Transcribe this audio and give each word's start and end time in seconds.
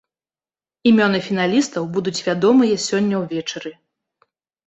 Імёны 0.91 1.19
фіналістаў 1.27 1.83
будуць 1.97 2.15
вядомыя 2.27 2.75
сёння 2.87 3.15
ўвечары. 3.27 3.71